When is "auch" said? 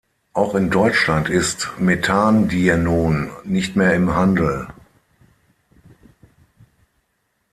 0.33-0.55